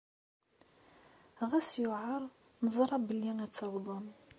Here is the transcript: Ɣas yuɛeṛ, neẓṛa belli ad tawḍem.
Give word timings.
Ɣas 1.49 1.71
yuɛeṛ, 1.83 2.23
neẓṛa 2.63 2.97
belli 3.07 3.31
ad 3.43 3.51
tawḍem. 3.53 4.05